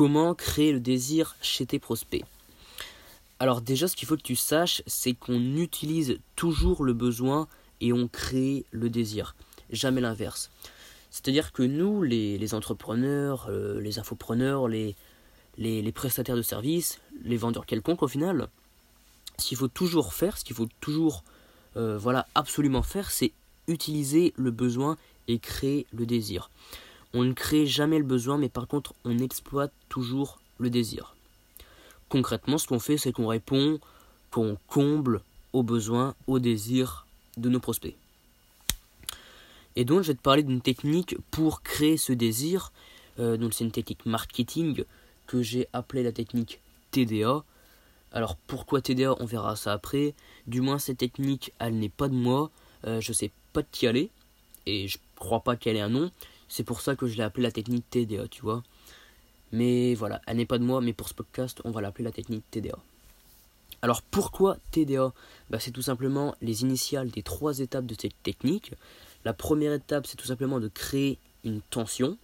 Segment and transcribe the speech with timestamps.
[0.00, 2.24] comment créer le désir chez tes prospects
[3.38, 7.48] Alors déjà, ce qu'il faut que tu saches, c'est qu'on utilise toujours le besoin
[7.82, 9.36] et on crée le désir,
[9.68, 10.50] jamais l'inverse.
[11.10, 14.96] C'est-à-dire que nous, les, entrepreneurs, euh, les infopreneurs, les,
[15.94, 18.48] prestataires de services, les vendeurs quelconques au final,
[19.36, 21.24] ce qu'il faut toujours faire, ce qu'il faut toujours
[21.76, 23.32] euh, voilà, absolument faire, c'est
[23.68, 24.96] utiliser le besoin
[25.28, 26.48] et créer le désir.
[27.12, 31.14] On ne crée jamais le besoin, mais par contre, on exploite toujours le désir.
[32.08, 33.78] Concrètement, ce qu'on fait, c'est qu'on répond,
[34.30, 35.20] qu'on comble
[35.52, 37.06] aux besoins, aux désirs
[37.36, 37.96] de nos prospects.
[39.76, 42.72] Et donc, je vais te parler d'une technique pour créer ce désir.
[43.18, 44.84] Euh, donc, c'est une technique marketing
[45.26, 47.44] que j'ai appelée la technique TDA.
[48.12, 50.14] Alors, pourquoi TDA On verra ça après.
[50.46, 52.50] Du moins, cette technique, elle n'est pas de moi.
[52.86, 54.10] Euh, je sais pas de qui elle est.
[54.66, 56.10] Et je crois pas qu'elle ait un nom.
[56.48, 58.64] C'est pour ça que je l'ai appelée la technique TDA, tu vois.
[59.52, 62.12] Mais voilà, elle n'est pas de moi, mais pour ce podcast, on va l'appeler la
[62.12, 62.78] technique TDA.
[63.82, 65.12] Alors pourquoi TDA
[65.48, 68.72] bah, C'est tout simplement les initiales des trois étapes de cette technique.
[69.24, 72.16] La première étape, c'est tout simplement de créer une tension.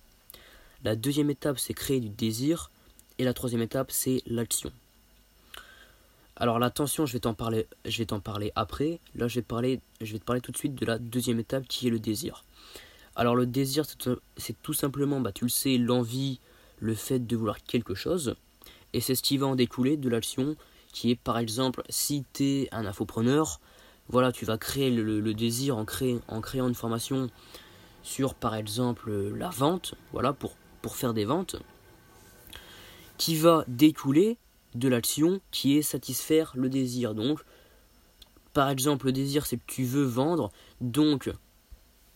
[0.84, 2.70] La deuxième étape, c'est créer du désir.
[3.18, 4.70] Et la troisième étape, c'est l'action.
[6.36, 9.00] Alors la tension, je vais t'en parler, je vais t'en parler après.
[9.14, 11.86] Là, je vais, je vais te parler tout de suite de la deuxième étape qui
[11.86, 12.44] est le désir.
[13.14, 13.84] Alors le désir,
[14.36, 16.38] c'est tout simplement, bah, tu le sais, l'envie,
[16.78, 18.36] le fait de vouloir quelque chose.
[18.92, 20.56] Et c'est ce qui va en découler de l'action
[20.92, 23.60] qui est par exemple si tu es un infopreneur,
[24.08, 25.84] voilà, tu vas créer le, désir en,
[26.28, 27.28] en créant une formation
[28.02, 31.56] sur par exemple la vente, voilà, pour, pour faire des ventes,
[33.18, 34.38] qui va découler
[34.74, 37.14] de l'action qui est satisfaire le désir.
[37.14, 37.40] Donc,
[38.52, 41.30] par exemple, le désir c'est que tu veux vendre, donc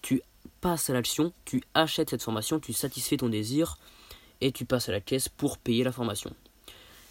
[0.01, 0.23] tu
[0.61, 3.77] passes à l'action, tu achètes cette formation, tu satisfais ton désir
[4.41, 6.35] et tu passes à la caisse pour payer la formation.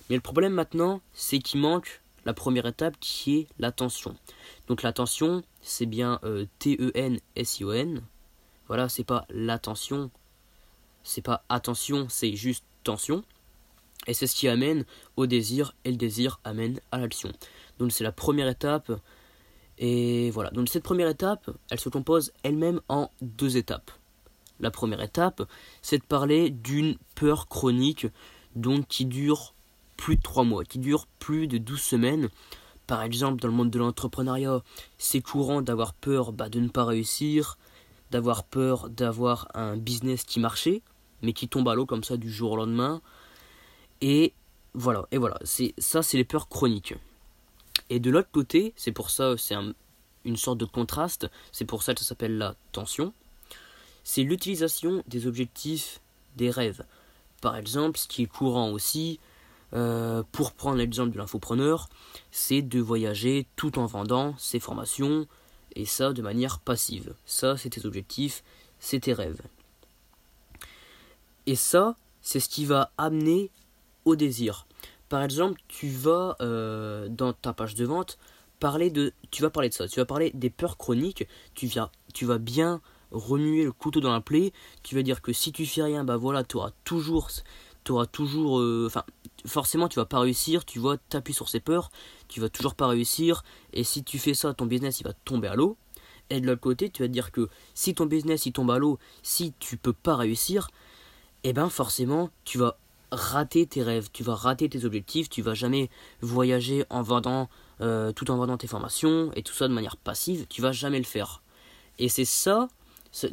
[0.09, 4.15] Mais le problème maintenant, c'est qu'il manque la première étape qui est l'attention.
[4.67, 8.01] Donc l'attention, c'est bien euh, T-E-N-S-I-O-N.
[8.67, 10.11] Voilà, c'est pas l'attention,
[11.03, 13.23] c'est pas attention, c'est juste tension.
[14.07, 14.85] Et c'est ce qui amène
[15.17, 17.31] au désir, et le désir amène à l'action.
[17.79, 18.91] Donc c'est la première étape.
[19.77, 23.91] Et voilà, donc cette première étape, elle se compose elle-même en deux étapes.
[24.59, 25.41] La première étape,
[25.81, 28.07] c'est de parler d'une peur chronique,
[28.55, 29.53] donc qui dure
[29.95, 32.29] plus de 3 mois, qui dure plus de 12 semaines.
[32.87, 34.63] Par exemple, dans le monde de l'entrepreneuriat,
[34.97, 37.57] c'est courant d'avoir peur bah, de ne pas réussir,
[38.11, 40.81] d'avoir peur d'avoir un business qui marchait,
[41.21, 43.01] mais qui tombe à l'eau comme ça du jour au lendemain.
[44.01, 44.33] Et
[44.73, 46.95] voilà, et voilà, c'est ça c'est les peurs chroniques.
[47.89, 49.55] Et de l'autre côté, c'est pour ça c'est
[50.25, 53.13] une sorte de contraste, c'est pour ça que ça s'appelle la tension.
[54.11, 56.01] C'est l'utilisation des objectifs
[56.35, 56.83] des rêves.
[57.41, 59.19] Par exemple, ce qui est courant aussi,
[59.73, 61.89] euh, pour prendre l'exemple de l'infopreneur,
[62.31, 65.27] c'est de voyager tout en vendant ses formations,
[65.75, 67.13] et ça de manière passive.
[67.27, 68.43] Ça, c'est tes objectifs,
[68.79, 69.43] c'est tes rêves.
[71.45, 73.51] Et ça, c'est ce qui va amener
[74.05, 74.65] au désir.
[75.07, 78.17] Par exemple, tu vas euh, dans ta page de vente
[78.59, 81.91] parler de, tu vas parler de ça, tu vas parler des peurs chroniques, tu, viens,
[82.11, 82.81] tu vas bien
[83.11, 84.53] remuer le couteau dans la plaie,
[84.83, 87.29] tu vas dire que si tu fais rien, bah voilà, tu auras toujours,
[87.89, 89.03] auras toujours, euh, enfin,
[89.45, 91.91] forcément tu vas pas réussir, tu vois, t'appuies sur ces peurs,
[92.27, 93.43] tu vas toujours pas réussir,
[93.73, 95.77] et si tu fais ça, ton business il va tomber à l'eau.
[96.31, 98.99] Et de l'autre côté, tu vas dire que si ton business il tombe à l'eau,
[99.23, 100.69] si tu peux pas réussir,
[101.43, 102.77] eh ben forcément tu vas
[103.11, 105.89] rater tes rêves, tu vas rater tes objectifs, tu vas jamais
[106.21, 107.49] voyager en vendant,
[107.81, 110.99] euh, tout en vendant tes formations et tout ça de manière passive, tu vas jamais
[110.99, 111.41] le faire.
[111.97, 112.67] Et c'est ça,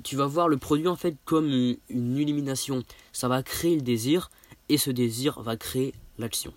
[0.02, 1.46] tu vas voir le produit en fait comme
[1.88, 2.82] une, illumination.
[3.12, 4.30] Ça va créer le désir
[4.68, 6.52] et ce désir va créer l'action.